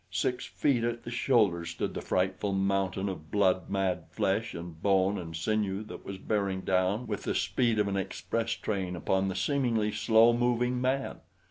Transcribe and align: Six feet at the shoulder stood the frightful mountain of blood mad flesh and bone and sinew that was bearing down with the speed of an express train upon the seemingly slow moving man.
Six 0.09 0.47
feet 0.47 0.83
at 0.83 1.03
the 1.03 1.11
shoulder 1.11 1.63
stood 1.63 1.93
the 1.93 2.01
frightful 2.01 2.53
mountain 2.53 3.07
of 3.07 3.29
blood 3.29 3.69
mad 3.69 4.05
flesh 4.09 4.55
and 4.55 4.81
bone 4.81 5.19
and 5.19 5.35
sinew 5.35 5.83
that 5.83 6.03
was 6.03 6.17
bearing 6.17 6.61
down 6.61 7.05
with 7.05 7.21
the 7.21 7.35
speed 7.35 7.77
of 7.77 7.87
an 7.87 7.97
express 7.97 8.53
train 8.53 8.95
upon 8.95 9.27
the 9.27 9.35
seemingly 9.35 9.91
slow 9.91 10.33
moving 10.33 10.81
man. 10.81 11.19